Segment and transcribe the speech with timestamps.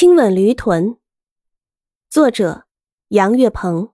[0.00, 0.96] 亲吻驴臀，
[2.08, 2.64] 作者
[3.08, 3.90] 杨月鹏。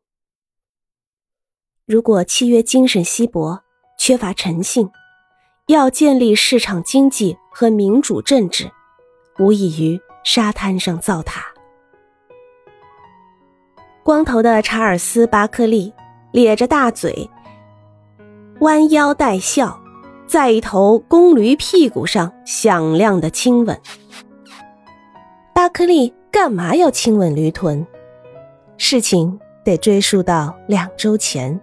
[1.84, 3.64] 如果契约精神稀薄，
[3.98, 4.88] 缺乏诚信，
[5.66, 8.70] 要建立市场经济和民主政治，
[9.40, 11.44] 无异于沙滩上造塔。
[14.04, 15.92] 光头的查尔斯·巴克利
[16.30, 17.28] 咧着大嘴，
[18.60, 19.82] 弯腰带笑，
[20.28, 23.76] 在一头公驴屁股上响亮的亲吻。
[25.76, 27.86] 克利干嘛要亲吻驴臀？
[28.78, 31.60] 事情得追溯到两周前。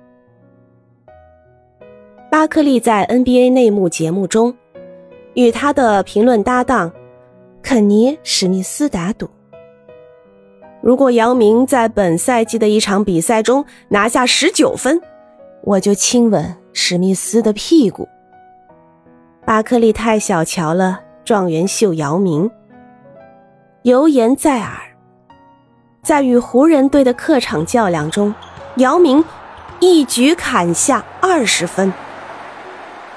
[2.30, 4.56] 巴克利在 NBA 内幕节目中，
[5.34, 6.92] 与他的评论搭档
[7.64, 9.28] 肯尼·史密斯打赌：
[10.84, 15.02] 如果姚明在本赛季的一场比赛中拿下十九分，
[15.64, 18.08] 我就亲吻史密斯的屁股。
[19.44, 22.52] 巴克利太小瞧了状元秀姚明。
[23.84, 24.78] 油言在耳，
[26.02, 28.34] 在与湖人队的客场较量中，
[28.78, 29.22] 姚明
[29.82, 31.92] 一举砍下二十分。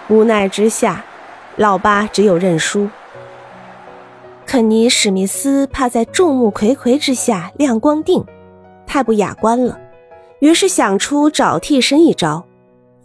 [0.09, 1.05] 无奈之下，
[1.55, 2.89] 老八只有认输。
[4.45, 8.25] 肯尼·史密斯怕在众目睽睽之下亮光腚，
[8.89, 9.79] 太不雅观了，
[10.41, 12.45] 于是想出找替身一招，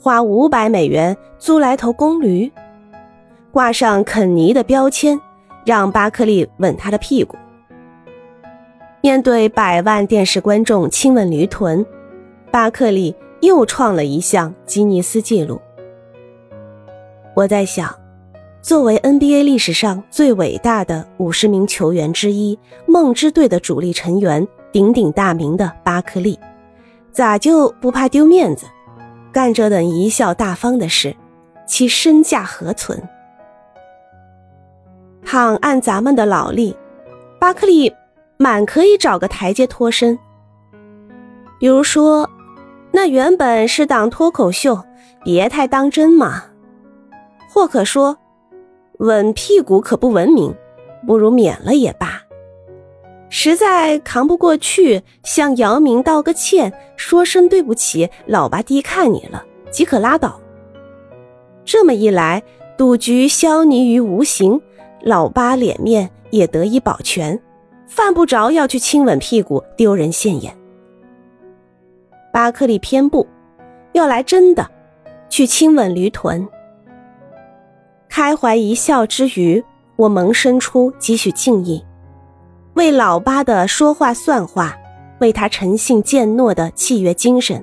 [0.02, 2.52] 花五百美元租来头公驴，
[3.52, 5.22] 挂上肯尼的标签，
[5.64, 7.38] 让巴克利吻他的屁股。
[9.04, 11.84] 面对百万电视观众亲吻驴臀，
[12.52, 15.60] 巴克利又创了一项吉尼斯纪录。
[17.36, 18.00] 我在想，
[18.62, 26.40] 作为 NBA 历史上最伟大的五十名球员之一，梦之队的主力成员，鼎鼎大名的巴克利，
[27.12, 28.68] 咋就不怕丢面子，
[29.32, 31.16] 干这等贻笑大方的事？
[31.66, 33.02] 其身价何存？
[35.26, 36.78] 倘按咱们的老例，
[37.40, 37.92] 巴克利。
[38.42, 40.18] 满可以找个台阶脱身，
[41.60, 42.28] 比如说，
[42.90, 44.84] 那原本是档脱口秀，
[45.24, 46.46] 别太当真嘛。
[47.48, 48.18] 或可说，
[48.98, 50.56] 吻屁股可不文明，
[51.06, 52.20] 不如免了也罢。
[53.30, 60.42] 实在扛不过去，向姚明道个歉，说声对不起，老八低看你了，即可拉倒。
[61.64, 62.42] 这么一来，
[62.76, 64.60] 赌局消弭于无形，
[65.04, 67.40] 老八脸面也得以保全。
[67.92, 70.56] 犯不着要去亲吻屁股，丢人现眼。
[72.32, 73.28] 巴克利偏不，
[73.92, 74.66] 要来真的，
[75.28, 76.48] 去亲吻驴臀。
[78.08, 79.62] 开怀一笑之余，
[79.98, 81.86] 我萌生出几许敬意，
[82.76, 84.74] 为老八的说话算话，
[85.20, 87.62] 为他诚信践诺的契约精神。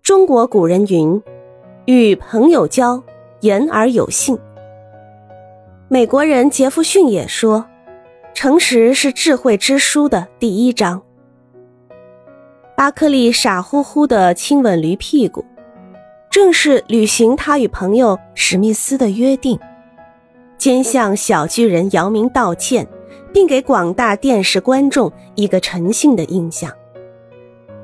[0.00, 1.20] 中国古人云
[1.86, 3.02] ：“与朋友交，
[3.40, 4.38] 言而有信。”
[5.90, 7.66] 美国人杰弗逊也说。
[8.34, 11.02] 诚实是智慧之书的第一章。
[12.76, 15.44] 巴克利傻乎乎的亲吻驴屁股，
[16.30, 19.58] 正是履行他与朋友史密斯的约定，
[20.56, 22.86] 兼向小巨人姚明道歉，
[23.32, 26.72] 并给广大电视观众一个诚信的印象。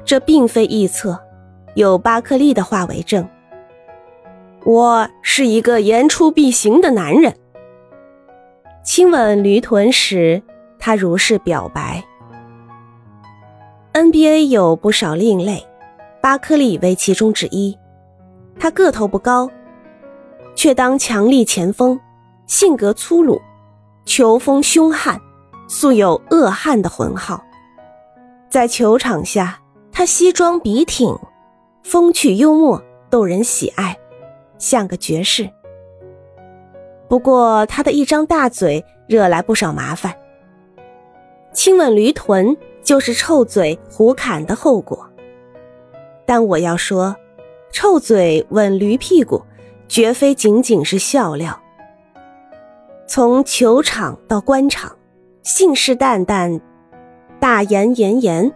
[0.05, 1.19] 这并非臆测，
[1.75, 3.29] 有巴克利的话为证。
[4.65, 7.35] 我是一个言出必行的男人。
[8.87, 10.41] 亲吻驴臀时，
[10.79, 12.05] 他如是表白。
[13.93, 15.67] NBA 有不少另类，
[16.23, 17.77] 巴克利为其中之一。
[18.61, 19.51] 他个头不高，
[20.55, 21.99] 却当强力前锋，
[22.47, 23.43] 性格粗鲁，
[24.05, 25.21] 球风凶悍，
[25.67, 27.45] 素有“恶汉”的浑号。
[28.49, 29.59] 在球场下，
[29.91, 31.19] 他西装笔挺，
[31.83, 32.81] 风趣幽默，
[33.11, 33.99] 逗人喜爱，
[34.59, 35.51] 像个爵士。
[37.09, 40.15] 不过，他的一张大嘴惹来不少麻烦。
[41.53, 45.09] 亲吻驴臀就是臭嘴胡侃的后果。
[46.27, 47.17] 但我要说，
[47.71, 49.45] 臭嘴吻驴屁股，
[49.87, 51.59] 绝非仅仅是笑料。
[53.07, 54.97] 从球场到官场，
[55.45, 56.61] 信誓旦旦，
[57.39, 58.53] 大言炎炎，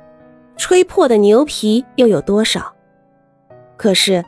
[0.57, 2.75] 吹破的牛皮又有多少？
[3.77, 4.25] 可是，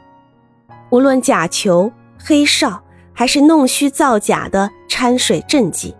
[0.91, 2.81] 无论假球、黑哨。
[3.12, 5.94] 还是弄虚造假的掺水政绩，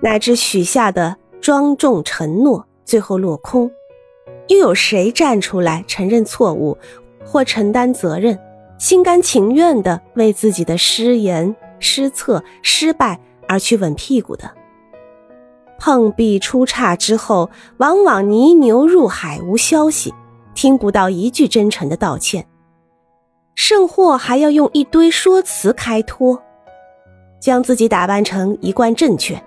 [0.00, 3.70] 乃至许下的庄重承诺最后落空，
[4.48, 6.76] 又有谁站出来承认错误
[7.24, 8.38] 或承担责任，
[8.78, 14.50] 心甘情愿地为自己的失言、失策、失败而去吻屁股的？
[15.78, 20.14] 碰壁出岔之后，往往泥牛入海，无消息，
[20.54, 22.46] 听不到一句真诚的道歉。
[23.54, 26.42] 甚或还要用一堆说辞开脱，
[27.40, 29.40] 将自己打扮成一贯正确。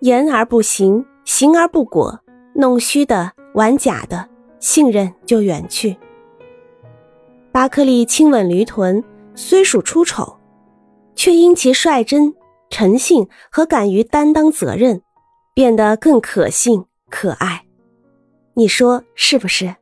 [0.00, 2.20] 言而不行，行而不果，
[2.54, 4.28] 弄虚的、玩假的，
[4.60, 5.96] 信任就远去。
[7.50, 9.02] 巴克利亲吻驴臀，
[9.34, 10.36] 虽属出丑，
[11.16, 12.32] 却因其率真、
[12.70, 15.02] 诚信和敢于担当责任，
[15.54, 17.64] 变得更可信、可爱。
[18.54, 19.74] 你说是不是？